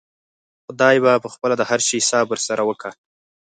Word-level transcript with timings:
خداى 0.65 0.95
به 1.03 1.11
پخپله 1.25 1.55
د 1.57 1.61
هر 1.69 1.79
شي 1.87 1.97
حساب 2.01 2.25
ورسره 2.29 2.61
وکا. 2.65 2.91